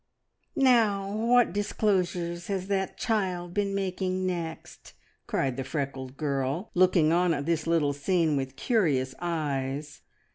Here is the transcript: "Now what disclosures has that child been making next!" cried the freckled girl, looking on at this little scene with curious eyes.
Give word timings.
"Now 0.55 1.11
what 1.15 1.53
disclosures 1.53 2.47
has 2.47 2.65
that 2.69 2.97
child 2.97 3.53
been 3.53 3.75
making 3.75 4.25
next!" 4.25 4.93
cried 5.27 5.57
the 5.57 5.63
freckled 5.63 6.17
girl, 6.17 6.71
looking 6.73 7.13
on 7.13 7.35
at 7.35 7.45
this 7.45 7.67
little 7.67 7.93
scene 7.93 8.35
with 8.35 8.55
curious 8.55 9.13
eyes. 9.19 10.01